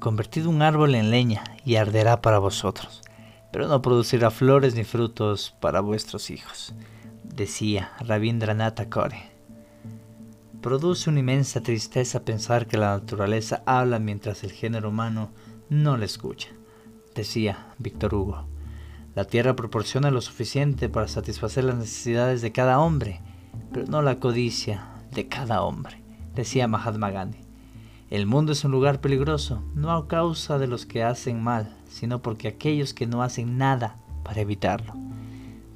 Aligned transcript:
convertid 0.00 0.46
un 0.46 0.62
árbol 0.62 0.94
en 0.94 1.10
leña 1.10 1.44
y 1.64 1.76
arderá 1.76 2.22
para 2.22 2.38
vosotros, 2.38 3.02
pero 3.52 3.68
no 3.68 3.82
producirá 3.82 4.30
flores 4.30 4.74
ni 4.74 4.82
frutos 4.82 5.54
para 5.60 5.80
vuestros 5.80 6.30
hijos, 6.30 6.74
decía 7.22 7.92
Rabindranath 8.00 8.76
Tagore. 8.76 9.30
Produce 10.62 11.08
una 11.08 11.20
inmensa 11.20 11.60
tristeza 11.60 12.24
pensar 12.24 12.66
que 12.66 12.78
la 12.78 12.96
naturaleza 12.96 13.62
habla 13.66 13.98
mientras 13.98 14.42
el 14.42 14.52
género 14.52 14.88
humano 14.88 15.30
no 15.68 15.96
la 15.96 16.06
escucha, 16.06 16.48
decía 17.14 17.68
Víctor 17.78 18.14
Hugo. 18.14 18.46
La 19.14 19.24
tierra 19.24 19.54
proporciona 19.54 20.10
lo 20.10 20.20
suficiente 20.20 20.88
para 20.88 21.08
satisfacer 21.08 21.64
las 21.64 21.76
necesidades 21.76 22.42
de 22.42 22.52
cada 22.52 22.78
hombre, 22.80 23.20
pero 23.72 23.86
no 23.86 24.00
la 24.02 24.18
codicia 24.18 24.94
de 25.12 25.28
cada 25.28 25.62
hombre, 25.62 26.02
decía 26.34 26.68
Mahatma 26.68 27.10
Gandhi. 27.10 27.49
El 28.10 28.26
mundo 28.26 28.50
es 28.50 28.64
un 28.64 28.72
lugar 28.72 29.00
peligroso, 29.00 29.62
no 29.74 29.92
a 29.92 30.08
causa 30.08 30.58
de 30.58 30.66
los 30.66 30.84
que 30.84 31.04
hacen 31.04 31.40
mal, 31.42 31.76
sino 31.88 32.22
porque 32.22 32.48
aquellos 32.48 32.92
que 32.92 33.06
no 33.06 33.22
hacen 33.22 33.56
nada 33.56 33.98
para 34.24 34.40
evitarlo, 34.40 34.94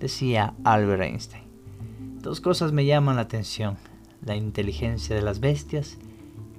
decía 0.00 0.52
Albert 0.64 1.02
Einstein. 1.02 1.44
Dos 2.20 2.40
cosas 2.40 2.72
me 2.72 2.86
llaman 2.86 3.16
la 3.16 3.22
atención 3.22 3.76
la 4.24 4.34
inteligencia 4.34 5.14
de 5.14 5.22
las 5.22 5.38
bestias 5.38 5.98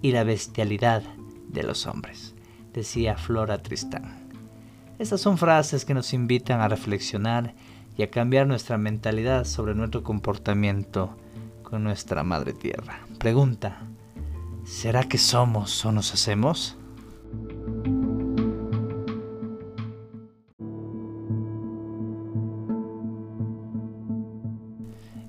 y 0.01 0.11
la 0.11 0.23
bestialidad 0.23 1.03
de 1.49 1.63
los 1.63 1.87
hombres, 1.87 2.35
decía 2.73 3.17
Flora 3.17 3.61
Tristán. 3.61 4.29
Estas 4.97 5.19
son 5.19 5.37
frases 5.37 5.83
que 5.83 5.93
nos 5.93 6.13
invitan 6.13 6.61
a 6.61 6.69
reflexionar 6.69 7.53
y 7.97 8.03
a 8.03 8.11
cambiar 8.11 8.47
nuestra 8.47 8.77
mentalidad 8.77 9.43
sobre 9.43 9.75
nuestro 9.75 10.03
comportamiento 10.03 11.17
con 11.63 11.83
nuestra 11.83 12.23
madre 12.23 12.53
tierra. 12.53 12.99
Pregunta, 13.17 13.81
¿será 14.65 15.03
que 15.03 15.17
somos 15.17 15.85
o 15.85 15.91
nos 15.91 16.13
hacemos? 16.13 16.77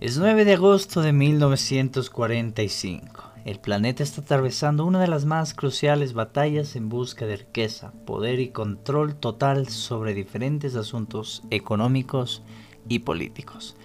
Es 0.01 0.19
9 0.19 0.45
de 0.45 0.55
agosto 0.55 1.03
de 1.03 1.13
1945. 1.13 3.25
El 3.45 3.61
planeta 3.61 4.03
está 4.03 4.23
atravesando 4.23 4.85
una 4.85 5.01
de 5.01 5.09
las 5.09 5.25
más 5.25 5.55
cruciales 5.55 6.15
batallas 6.15 6.77
en 6.77 6.89
busca 6.89 7.27
de 7.27 7.37
riqueza, 7.37 7.93
poder 8.07 8.41
y 8.41 8.49
control 8.49 9.17
total 9.17 9.69
sobre 9.69 10.15
diferentes 10.15 10.75
asuntos 10.77 11.43
económicos 11.51 12.43
y 12.89 13.01
políticos. 13.01 13.77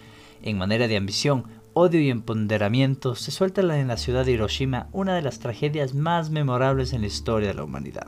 En 0.43 0.57
manera 0.57 0.87
de 0.87 0.97
ambición, 0.97 1.45
odio 1.73 2.01
y 2.01 2.09
empoderamiento, 2.09 3.15
se 3.15 3.31
suelta 3.31 3.61
en 3.61 3.87
la 3.87 3.97
ciudad 3.97 4.25
de 4.25 4.33
Hiroshima 4.33 4.87
una 4.91 5.15
de 5.15 5.21
las 5.21 5.39
tragedias 5.39 5.93
más 5.93 6.29
memorables 6.29 6.93
en 6.93 7.01
la 7.01 7.07
historia 7.07 7.49
de 7.49 7.53
la 7.53 7.63
humanidad. 7.63 8.07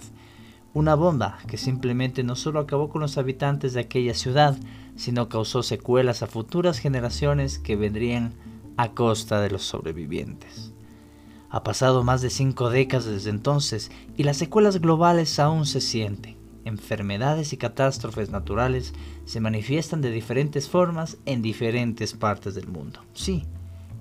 Una 0.74 0.96
bomba 0.96 1.38
que 1.48 1.58
simplemente 1.58 2.24
no 2.24 2.36
solo 2.36 2.60
acabó 2.60 2.90
con 2.90 3.02
los 3.02 3.18
habitantes 3.18 3.74
de 3.74 3.82
aquella 3.82 4.16
ciudad, 4.16 4.58
sino 4.96 5.30
causó 5.30 5.64
secuelas 5.64 6.24
a 6.24 6.28
futuras 6.28 6.80
generaciones 6.80 7.60
que 7.60 7.76
vendrían 7.76 8.34
a 8.76 8.92
costa 8.92 9.40
de 9.40 9.52
los 9.52 9.64
sobrevivientes. 9.64 10.74
Ha 11.50 11.64
pasado 11.64 12.04
más 12.04 12.22
de 12.22 12.32
cinco 12.32 12.70
décadas 12.70 13.06
desde 13.06 13.30
entonces 13.30 13.92
y 14.18 14.24
las 14.24 14.38
secuelas 14.38 14.82
globales 14.82 15.40
aún 15.40 15.66
se 15.68 15.80
sienten. 15.80 16.43
Enfermedades 16.66 17.54
y 17.54 17.58
catástrofes 17.58 18.30
naturales 18.30 18.94
se 19.26 19.40
manifiestan 19.40 20.02
de 20.02 20.12
diferentes 20.12 20.70
formas 20.70 21.18
en 21.26 21.42
diferentes 21.42 22.14
partes 22.14 22.56
del 22.56 22.68
mundo. 22.68 23.02
Sí, 23.14 23.44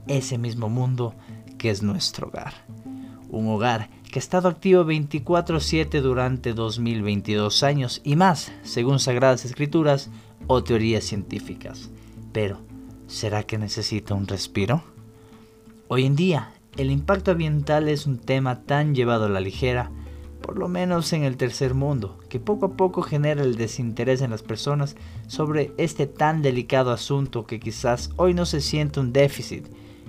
ese 0.06 0.38
mismo 0.38 0.68
mundo 0.68 1.14
que 1.58 1.70
es 1.70 1.82
nuestro 1.82 2.28
hogar. 2.28 2.54
Un 3.28 3.48
hogar 3.48 3.88
que 4.10 4.18
ha 4.18 4.20
estado 4.20 4.48
activo 4.48 4.84
24/7 4.84 6.00
durante 6.00 6.52
2022 6.52 7.62
años 7.62 8.00
y 8.04 8.16
más, 8.16 8.52
según 8.62 8.98
Sagradas 8.98 9.44
Escrituras, 9.44 10.10
o 10.46 10.62
teorías 10.62 11.04
científicas. 11.04 11.90
Pero, 12.32 12.60
¿será 13.06 13.44
que 13.44 13.58
necesita 13.58 14.14
un 14.14 14.26
respiro? 14.26 14.84
Hoy 15.88 16.04
en 16.04 16.16
día, 16.16 16.52
el 16.76 16.90
impacto 16.90 17.32
ambiental 17.32 17.88
es 17.88 18.06
un 18.06 18.18
tema 18.18 18.62
tan 18.62 18.94
llevado 18.94 19.26
a 19.26 19.28
la 19.28 19.40
ligera, 19.40 19.90
por 20.42 20.58
lo 20.58 20.68
menos 20.68 21.12
en 21.12 21.22
el 21.22 21.36
tercer 21.36 21.74
mundo, 21.74 22.18
que 22.28 22.40
poco 22.40 22.66
a 22.66 22.76
poco 22.76 23.02
genera 23.02 23.42
el 23.42 23.56
desinterés 23.56 24.20
en 24.20 24.30
las 24.30 24.42
personas 24.42 24.96
sobre 25.28 25.72
este 25.78 26.06
tan 26.06 26.42
delicado 26.42 26.90
asunto 26.90 27.46
que 27.46 27.60
quizás 27.60 28.10
hoy 28.16 28.34
no 28.34 28.44
se 28.44 28.60
siente 28.60 29.00
un 29.00 29.12
déficit, 29.12 29.66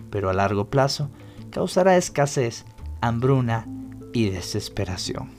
pero 0.10 0.30
a 0.30 0.34
largo 0.34 0.70
plazo 0.70 1.10
causará 1.52 1.96
escasez, 1.96 2.66
hambruna 3.00 3.66
y 4.12 4.30
desesperación. 4.30 5.30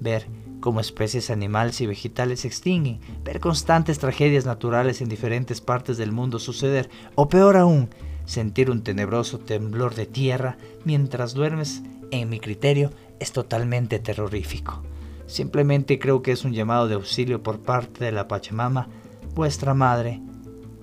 Ver 0.00 0.26
como 0.60 0.80
especies 0.80 1.30
animales 1.30 1.80
y 1.80 1.86
vegetales 1.86 2.40
se 2.40 2.48
extinguen, 2.48 3.00
ver 3.24 3.40
constantes 3.40 3.98
tragedias 3.98 4.46
naturales 4.46 5.02
en 5.02 5.08
diferentes 5.08 5.60
partes 5.60 5.98
del 5.98 6.12
mundo 6.12 6.38
suceder, 6.38 6.88
o 7.16 7.28
peor 7.28 7.56
aún, 7.56 7.90
sentir 8.24 8.70
un 8.70 8.82
tenebroso 8.82 9.38
temblor 9.38 9.94
de 9.94 10.06
tierra 10.06 10.56
mientras 10.84 11.34
duermes, 11.34 11.82
en 12.12 12.28
mi 12.28 12.38
criterio, 12.38 12.90
es 13.18 13.32
totalmente 13.32 13.98
terrorífico. 13.98 14.82
Simplemente 15.26 15.98
creo 15.98 16.22
que 16.22 16.32
es 16.32 16.44
un 16.44 16.52
llamado 16.52 16.86
de 16.86 16.94
auxilio 16.94 17.42
por 17.42 17.60
parte 17.60 18.04
de 18.04 18.12
la 18.12 18.28
Pachamama, 18.28 18.88
vuestra 19.34 19.74
madre, 19.74 20.20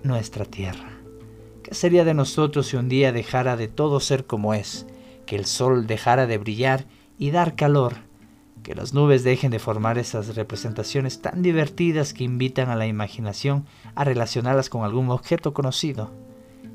nuestra 0.04 0.44
tierra. 0.44 0.90
¿Qué 1.64 1.74
sería 1.74 2.04
de 2.04 2.14
nosotros 2.14 2.68
si 2.68 2.78
un 2.78 2.90
día 2.90 3.12
dejara 3.12 3.56
de 3.56 3.68
todo 3.68 4.00
ser 4.00 4.26
como 4.26 4.54
es, 4.54 4.86
que 5.26 5.36
el 5.36 5.46
sol 5.46 5.88
dejara 5.88 6.28
de 6.28 6.38
brillar 6.38 6.86
y 7.18 7.32
dar 7.32 7.56
calor? 7.56 8.10
que 8.64 8.76
las 8.76 8.94
nubes 8.94 9.24
dejen 9.24 9.52
de 9.52 9.60
formar 9.60 9.98
esas 9.98 10.36
representaciones 10.36 11.22
tan 11.22 11.42
divertidas 11.42 12.14
que 12.14 12.24
invitan 12.24 12.70
a 12.70 12.76
la 12.76 12.88
imaginación 12.88 13.66
a 13.96 14.04
relacionarlas 14.04 14.70
con 14.70 14.84
algún 14.84 15.10
objeto 15.10 15.54
conocido, 15.54 16.12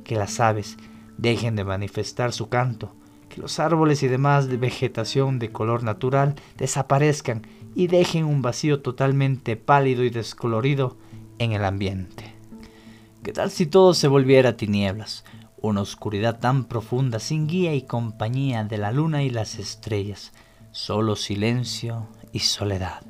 que 0.03 0.17
las 0.17 0.41
aves 0.41 0.77
dejen 1.19 1.57
de 1.57 1.65
manifestar 1.65 2.33
su 2.33 2.49
canto, 2.49 2.95
los 3.37 3.59
árboles 3.59 4.03
y 4.03 4.09
demás 4.09 4.49
de 4.49 4.57
vegetación 4.57 5.39
de 5.39 5.51
color 5.51 5.83
natural 5.83 6.35
desaparezcan 6.57 7.47
y 7.75 7.89
dejen 7.89 8.25
un 8.25 8.43
vacío 8.43 8.81
totalmente 8.81 9.57
pálido 9.57 10.05
y 10.05 10.11
descolorido 10.11 10.97
en 11.39 11.53
el 11.53 11.65
ambiente. 11.65 12.35
¿Qué 13.23 13.33
tal 13.33 13.51
si 13.51 13.67
todo 13.67 13.95
se 13.95 14.09
volviera 14.09 14.57
tinieblas? 14.57 15.25
Una 15.61 15.81
oscuridad 15.81 16.39
tan 16.41 16.67
profunda 16.67 17.19
sin 17.19 17.47
guía 17.47 17.75
y 17.75 17.83
compañía 17.83 18.65
de 18.65 18.79
la 18.79 18.93
luna 18.93 19.23
y 19.23 19.31
las 19.31 19.59
estrellas, 19.59 20.33
solo 20.73 21.17
silencio 21.17 22.07
y 22.33 22.41
soledad. 22.41 23.03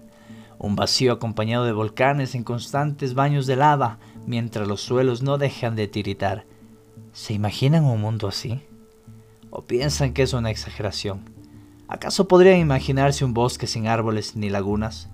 Un 0.58 0.76
vacío 0.76 1.12
acompañado 1.12 1.64
de 1.64 1.72
volcanes 1.72 2.34
en 2.34 2.44
constantes 2.44 3.14
baños 3.14 3.46
de 3.46 3.56
lava 3.56 3.98
mientras 4.26 4.68
los 4.68 4.80
suelos 4.80 5.22
no 5.22 5.36
dejan 5.36 5.76
de 5.76 5.88
tiritar. 5.88 6.46
¿Se 7.12 7.34
imaginan 7.34 7.84
un 7.84 8.00
mundo 8.00 8.28
así? 8.28 8.62
¿O 9.54 9.62
piensan 9.62 10.12
que 10.12 10.24
es 10.24 10.34
una 10.34 10.50
exageración? 10.50 11.20
¿Acaso 11.88 12.28
podrían 12.28 12.58
imaginarse 12.58 13.24
un 13.24 13.32
bosque 13.32 13.66
sin 13.66 13.86
árboles 13.86 14.36
ni 14.36 14.50
lagunas? 14.50 15.08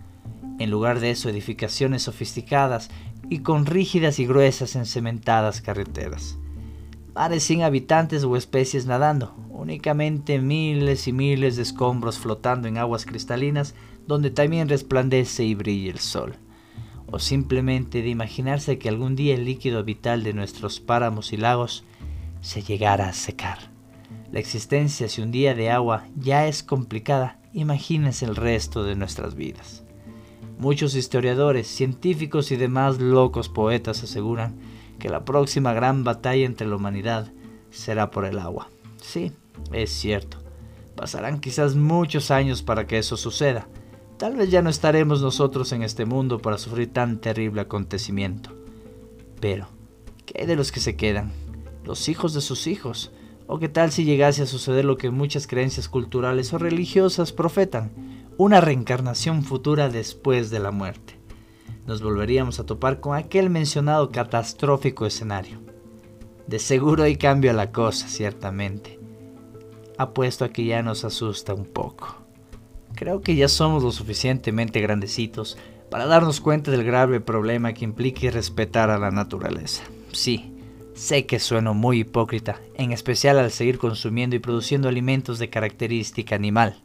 En 0.59 0.71
lugar 0.71 0.99
de 0.99 1.13
eso, 1.13 1.29
edificaciones 1.29 2.03
sofisticadas 2.03 2.91
y 3.29 3.39
con 3.39 3.67
rígidas 3.67 4.19
y 4.19 4.27
gruesas 4.27 4.75
encementadas 4.75 5.61
carreteras 5.61 6.37
mares 7.21 7.43
sin 7.43 7.63
habitantes 7.63 8.25
o 8.25 8.35
especies 8.35 8.87
nadando, 8.87 9.35
únicamente 9.51 10.39
miles 10.39 11.07
y 11.07 11.13
miles 11.13 11.57
de 11.57 11.63
escombros 11.63 12.19
flotando 12.19 12.67
en 12.67 12.79
aguas 12.79 13.05
cristalinas 13.05 13.75
donde 14.07 14.31
también 14.31 14.71
resplandece 14.71 15.45
y 15.45 15.55
brilla 15.55 15.91
el 15.91 15.99
sol. 15.99 16.37
O 17.11 17.19
simplemente 17.19 18.01
de 18.01 18.09
imaginarse 18.09 18.79
que 18.79 18.89
algún 18.89 19.17
día 19.17 19.35
el 19.35 19.45
líquido 19.45 19.85
vital 19.85 20.23
de 20.23 20.33
nuestros 20.33 20.81
páramos 20.81 21.35
y 21.35 21.37
lagos 21.37 21.85
se 22.41 22.63
llegara 22.63 23.09
a 23.09 23.13
secar. 23.13 23.70
La 24.33 24.39
existencia 24.39 25.09
si 25.09 25.23
un 25.23 25.33
día 25.33 25.55
de 25.55 25.71
agua 25.71 26.07
ya 26.17 26.47
es 26.47 26.63
complicada, 26.63 27.41
imagínense 27.53 28.25
el 28.25 28.37
resto 28.37 28.85
de 28.85 28.95
nuestras 28.95 29.35
vidas. 29.35 29.83
Muchos 30.59 30.95
historiadores, 30.95 31.67
científicos 31.67 32.53
y 32.53 32.57
demás 32.57 33.01
locos 33.01 33.49
poetas 33.49 34.05
aseguran 34.05 34.57
que 35.01 35.09
la 35.09 35.25
próxima 35.25 35.73
gran 35.73 36.05
batalla 36.05 36.47
entre 36.47 36.69
la 36.69 36.77
humanidad 36.77 37.33
será 37.71 38.11
por 38.13 38.25
el 38.25 38.39
agua. 38.39 38.69
Sí, 39.01 39.33
es 39.73 39.91
cierto. 39.91 40.39
Pasarán 40.95 41.41
quizás 41.41 41.75
muchos 41.75 42.31
años 42.31 42.63
para 42.63 42.87
que 42.87 42.99
eso 42.99 43.17
suceda. 43.17 43.67
Tal 44.17 44.37
vez 44.37 44.51
ya 44.51 44.63
no 44.63 44.71
estaremos 44.71 45.23
nosotros 45.23 45.73
en 45.73 45.83
este 45.83 46.05
mundo 46.05 46.41
para 46.41 46.59
sufrir 46.59 46.93
tan 46.93 47.21
terrible 47.21 47.63
acontecimiento. 47.63 48.51
Pero, 49.41 49.67
¿qué 50.27 50.43
hay 50.43 50.47
de 50.47 50.57
los 50.57 50.71
que 50.71 50.81
se 50.81 50.95
quedan? 50.95 51.33
¿Los 51.85 52.09
hijos 52.09 52.35
de 52.35 52.43
sus 52.43 52.67
hijos? 52.67 53.13
¿O 53.53 53.59
qué 53.59 53.69
tal 53.69 53.91
si 53.91 54.05
llegase 54.05 54.43
a 54.45 54.47
suceder 54.47 54.85
lo 54.85 54.97
que 54.97 55.11
muchas 55.11 55.49
creencias 55.49 55.89
culturales 55.89 56.53
o 56.53 56.59
religiosas 56.59 57.33
profetan? 57.33 57.91
Una 58.37 58.61
reencarnación 58.61 59.43
futura 59.43 59.89
después 59.89 60.51
de 60.51 60.61
la 60.61 60.71
muerte 60.71 61.19
nos 61.85 62.01
volveríamos 62.01 62.61
a 62.61 62.65
topar 62.65 63.01
con 63.01 63.17
aquel 63.17 63.51
mencionado 63.51 64.11
catastrófico 64.11 65.05
escenario. 65.05 65.59
De 66.47 66.61
seguro 66.61 67.03
hay 67.03 67.17
cambio 67.17 67.51
a 67.51 67.55
la 67.55 67.73
cosa, 67.73 68.07
ciertamente. 68.07 69.01
Apuesto 69.99 70.45
a 70.45 70.51
que 70.51 70.65
ya 70.65 70.85
nos 70.85 71.05
asusta 71.05 71.53
un 71.53 71.65
poco. 71.65 72.19
creo 72.95 73.21
que 73.21 73.35
ya 73.35 73.49
somos 73.49 73.83
lo 73.83 73.91
suficientemente 73.91 74.81
grandecitos 74.81 75.59
para 75.91 76.07
darnos 76.07 76.41
cuenta 76.41 76.71
del 76.71 76.85
grave 76.85 77.19
problema 77.19 77.73
que 77.73 77.85
implica 77.85 78.31
respetar 78.31 78.91
a 78.91 78.99
la 78.99 79.11
naturaleza. 79.11 79.83
Sí, 80.13 80.55
sé 80.95 81.27
que 81.27 81.39
sueno 81.39 81.75
muy 81.75 82.01
hipócrita, 82.01 82.61
en 82.75 82.93
especial 82.93 83.39
al 83.39 83.51
seguir 83.51 83.79
consumiendo 83.79 84.37
y 84.37 84.41
produciendo 84.41 84.89
alimentos 84.89 85.39
de 85.39 85.51
característica 85.51 86.35
animal, 86.35 86.83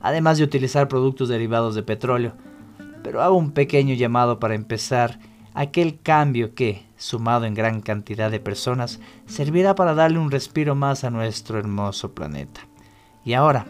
además 0.00 0.38
de 0.38 0.44
utilizar 0.44 0.88
productos 0.88 1.28
derivados 1.28 1.74
de 1.74 1.82
petróleo, 1.82 2.34
pero 3.02 3.22
hago 3.22 3.36
un 3.36 3.52
pequeño 3.52 3.94
llamado 3.94 4.38
para 4.38 4.54
empezar 4.54 5.18
aquel 5.54 6.00
cambio 6.00 6.54
que, 6.54 6.86
sumado 6.96 7.44
en 7.44 7.54
gran 7.54 7.80
cantidad 7.80 8.30
de 8.30 8.40
personas, 8.40 9.00
servirá 9.26 9.74
para 9.74 9.94
darle 9.94 10.18
un 10.18 10.30
respiro 10.30 10.74
más 10.74 11.04
a 11.04 11.10
nuestro 11.10 11.58
hermoso 11.58 12.14
planeta. 12.14 12.62
Y 13.24 13.34
ahora, 13.34 13.66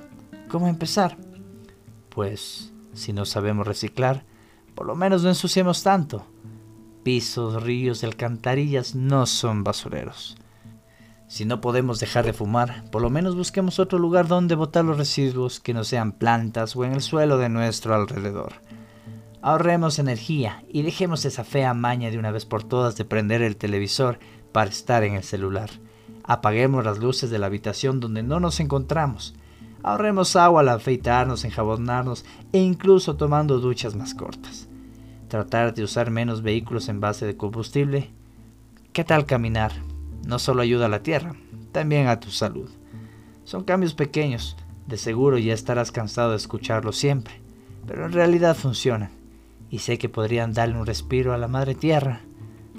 ¿cómo 0.49 0.69
empezar? 0.69 1.17
Pues, 2.09 2.73
si 2.93 3.13
no 3.13 3.25
sabemos 3.25 3.67
reciclar, 3.67 4.25
por 4.75 4.87
lo 4.87 4.95
menos 4.95 5.23
no 5.23 5.29
ensuciemos 5.29 5.83
tanto. 5.83 6.27
Pisos, 7.03 7.63
ríos 7.63 8.03
y 8.03 8.07
alcantarillas 8.07 8.95
no 8.95 9.27
son 9.27 9.65
basureros. 9.65 10.37
Si 11.27 11.45
no 11.45 11.61
podemos 11.61 11.99
dejar 11.99 12.27
de 12.27 12.33
fumar, 12.33 12.85
por 12.91 13.03
lo 13.03 13.11
menos 13.11 13.35
busquemos 13.35 13.79
otro 13.79 13.99
lugar 13.99 14.29
donde 14.29 14.55
botar 14.55 14.85
los 14.85 14.99
residuos 14.99 15.61
que 15.61 15.75
no 15.75 15.83
sean 15.83 16.13
plantas 16.13 16.77
o 16.77 16.85
en 16.85 16.93
el 16.93 17.01
suelo 17.01 17.39
de 17.39 17.49
nuestro 17.49 17.95
alrededor. 17.95 18.53
Ahorremos 19.41 19.99
energía 19.99 20.63
y 20.69 20.83
dejemos 20.83 21.25
esa 21.25 21.43
fea 21.43 21.75
maña 21.75 22.11
de 22.11 22.19
una 22.19 22.31
vez 22.31 22.47
por 22.47 22.63
todas 22.63 22.97
de 22.97 23.05
prender 23.05 23.43
el 23.43 23.57
televisor 23.57 24.21
para 24.53 24.71
estar 24.71 25.03
en 25.03 25.15
el 25.15 25.25
celular. 25.25 25.71
Apaguemos 26.23 26.85
las 26.85 26.99
luces 26.99 27.31
de 27.31 27.39
la 27.41 27.47
habitación 27.47 27.99
donde 27.99 28.23
no 28.23 28.39
nos 28.39 28.61
encontramos. 28.61 29.35
Ahorremos 29.83 30.37
agua 30.37 30.61
al 30.61 30.69
afeitarnos, 30.69 31.45
enjabonarnos 31.45 32.25
e 32.53 32.59
incluso 32.59 33.17
tomando 33.17 33.59
duchas 33.59 33.97
más 33.97 34.15
cortas. 34.15 34.69
Tratar 35.32 35.73
de 35.73 35.82
usar 35.82 36.11
menos 36.11 36.43
vehículos 36.43 36.90
en 36.90 37.00
base 37.00 37.25
de 37.25 37.38
combustible. 37.38 38.11
¿Qué 38.93 39.02
tal 39.02 39.25
caminar? 39.25 39.73
No 40.26 40.38
solo 40.38 40.61
ayuda 40.61 40.84
a 40.84 40.88
la 40.90 41.02
tierra, 41.02 41.32
también 41.73 42.08
a 42.08 42.20
tu 42.20 42.29
salud. 42.29 42.69
Son 43.44 43.64
cambios 43.64 43.94
pequeños, 43.94 44.58
de 44.87 44.99
seguro 44.99 45.38
ya 45.38 45.55
estarás 45.55 45.90
cansado 45.90 46.32
de 46.32 46.37
escucharlo 46.37 46.93
siempre, 46.93 47.40
pero 47.87 48.05
en 48.05 48.12
realidad 48.12 48.55
funcionan 48.55 49.08
y 49.70 49.79
sé 49.79 49.96
que 49.96 50.11
podrían 50.11 50.52
darle 50.52 50.79
un 50.79 50.84
respiro 50.84 51.32
a 51.32 51.38
la 51.38 51.49
madre 51.49 51.75
tierra, 51.75 52.20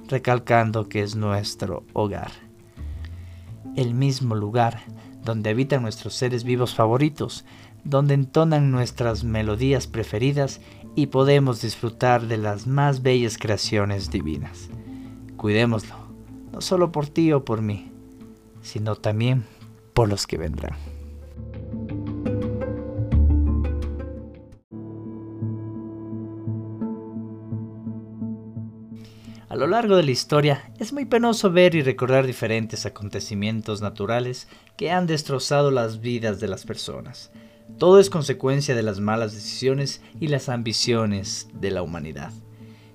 recalcando 0.08 0.88
que 0.88 1.02
es 1.02 1.16
nuestro 1.16 1.84
hogar. 1.94 2.34
El 3.76 3.96
mismo 3.96 4.36
lugar 4.36 4.82
donde 5.24 5.50
habitan 5.50 5.82
nuestros 5.82 6.14
seres 6.14 6.44
vivos 6.44 6.76
favoritos, 6.76 7.46
donde 7.84 8.14
entonan 8.14 8.70
nuestras 8.70 9.24
melodías 9.24 9.88
preferidas 9.88 10.62
y 10.96 11.08
podemos 11.08 11.62
disfrutar 11.62 12.28
de 12.28 12.38
las 12.38 12.68
más 12.68 13.02
bellas 13.02 13.38
creaciones 13.38 14.12
divinas. 14.12 14.70
Cuidémoslo, 15.38 15.96
no 16.52 16.62
solo 16.62 16.92
por 16.92 17.08
ti 17.08 17.32
o 17.34 17.44
por 17.44 17.62
mí, 17.62 17.92
sino 18.62 18.96
también 18.96 19.46
por 19.94 20.10
los 20.10 20.28
que 20.28 20.38
vendrán. 20.38 20.78
A 29.54 29.56
lo 29.56 29.68
largo 29.68 29.96
de 29.96 30.02
la 30.02 30.10
historia 30.10 30.72
es 30.80 30.94
muy 30.94 31.06
penoso 31.06 31.52
ver 31.52 31.76
y 31.76 31.84
recordar 31.84 32.26
diferentes 32.26 32.88
acontecimientos 32.88 33.82
naturales 33.82 34.48
que 34.78 34.90
han 34.90 35.06
destrozado 35.06 35.70
las 35.70 36.02
vidas 36.02 36.40
de 36.40 36.48
las 36.48 36.66
personas. 36.66 37.32
Todo 37.84 38.00
es 38.00 38.10
consecuencia 38.10 38.76
de 38.76 38.82
las 38.82 39.02
malas 39.02 39.34
decisiones 39.34 40.02
y 40.22 40.30
las 40.30 40.48
ambiciones 40.48 41.50
de 41.54 41.70
la 41.70 41.82
humanidad. 41.82 42.32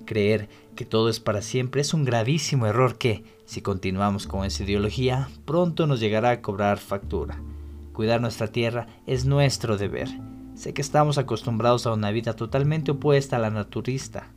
Creer 0.06 0.48
que 0.76 0.86
todo 0.86 1.10
es 1.10 1.20
para 1.20 1.42
siempre 1.42 1.82
es 1.82 1.92
un 1.92 2.06
gravísimo 2.06 2.66
error 2.66 2.96
que, 2.96 3.22
si 3.44 3.60
continuamos 3.60 4.26
con 4.26 4.46
esa 4.46 4.64
ideología, 4.64 5.28
pronto 5.44 5.86
nos 5.86 6.00
llegará 6.00 6.30
a 6.30 6.40
cobrar 6.40 6.78
factura. 6.78 7.38
Cuidar 7.92 8.22
nuestra 8.22 8.46
tierra 8.46 8.86
es 9.06 9.26
nuestro 9.26 9.76
deber. 9.76 10.08
Sé 10.54 10.72
que 10.72 10.80
estamos 10.80 11.18
acostumbrados 11.18 11.86
a 11.86 11.92
una 11.92 12.10
vida 12.10 12.34
totalmente 12.34 12.92
opuesta 12.92 13.36
a 13.36 13.40
la 13.40 13.50
naturista, 13.50 14.32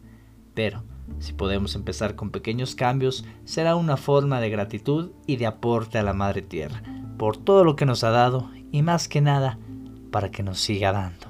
pero 0.53 0.83
si 1.19 1.31
podemos 1.31 1.75
empezar 1.75 2.17
con 2.17 2.29
pequeños 2.29 2.75
cambios, 2.75 3.23
será 3.45 3.77
una 3.77 3.95
forma 3.95 4.41
de 4.41 4.49
gratitud 4.49 5.11
y 5.27 5.37
de 5.37 5.45
aporte 5.45 5.97
a 5.97 6.03
la 6.03 6.11
Madre 6.11 6.41
Tierra 6.41 6.83
por 7.17 7.37
todo 7.37 7.63
lo 7.63 7.77
que 7.77 7.85
nos 7.85 8.03
ha 8.03 8.09
dado 8.09 8.49
y 8.73 8.81
más 8.81 9.07
que 9.07 9.21
nada 9.21 9.57
para 10.11 10.29
que 10.29 10.43
nos 10.43 10.59
siga 10.59 10.91
dando. 10.91 11.27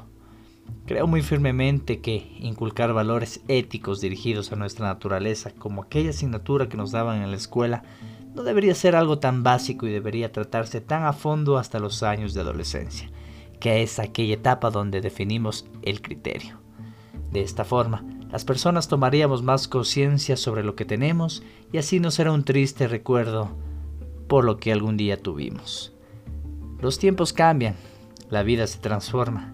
Creo 0.86 1.08
muy 1.08 1.22
firmemente 1.22 2.02
que 2.02 2.36
inculcar 2.40 2.92
valores 2.94 3.42
éticos 3.48 4.02
dirigidos 4.02 4.52
a 4.52 4.56
nuestra 4.56 4.88
naturaleza, 4.88 5.52
como 5.52 5.84
aquella 5.84 6.10
asignatura 6.10 6.68
que 6.68 6.78
nos 6.78 6.92
daban 6.92 7.22
en 7.22 7.32
la 7.32 7.38
escuela, 7.38 7.84
no 8.34 8.44
debería 8.44 8.76
ser 8.76 8.96
algo 8.96 9.20
tan 9.20 9.44
básico 9.44 9.88
y 9.88 9.92
debería 9.92 10.32
tratarse 10.32 10.82
tan 10.82 11.04
a 11.04 11.14
fondo 11.14 11.58
hasta 11.58 11.80
los 11.80 12.02
años 12.04 12.34
de 12.34 12.42
adolescencia, 12.42 13.10
que 13.60 13.84
es 13.84 14.00
aquella 14.00 14.34
etapa 14.34 14.70
donde 14.70 15.02
definimos 15.02 15.66
el 15.82 16.02
criterio. 16.02 16.60
De 17.32 17.42
esta 17.42 17.64
forma, 17.64 18.04
las 18.32 18.46
personas 18.46 18.88
tomaríamos 18.88 19.44
más 19.44 19.68
conciencia 19.68 20.38
sobre 20.38 20.64
lo 20.64 20.76
que 20.76 20.86
tenemos 20.86 21.44
y 21.72 21.78
así 21.78 22.00
no 22.00 22.12
será 22.12 22.32
un 22.32 22.44
triste 22.44 22.88
recuerdo 22.88 23.56
por 24.28 24.46
lo 24.46 24.58
que 24.58 24.72
algún 24.72 24.98
día 24.98 25.22
tuvimos. 25.22 25.94
Los 26.80 26.98
tiempos 26.98 27.34
cambian, 27.34 27.76
la 28.32 28.44
vida 28.44 28.66
se 28.66 28.80
transforma. 28.80 29.54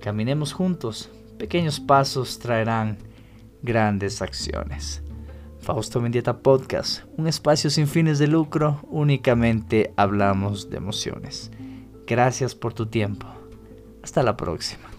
Caminemos 0.00 0.52
juntos, 0.52 1.08
pequeños 1.38 1.80
pasos 1.80 2.40
traerán 2.40 2.98
grandes 3.62 4.20
acciones. 4.20 5.02
Fausto 5.60 6.00
Mendieta 6.00 6.38
Podcast, 6.38 7.04
un 7.16 7.28
espacio 7.28 7.70
sin 7.70 7.86
fines 7.86 8.18
de 8.18 8.26
lucro, 8.26 8.80
únicamente 8.90 9.94
hablamos 9.96 10.68
de 10.68 10.78
emociones. 10.78 11.52
Gracias 12.04 12.56
por 12.56 12.74
tu 12.74 12.86
tiempo. 12.86 13.28
Hasta 14.02 14.24
la 14.24 14.36
próxima. 14.36 14.91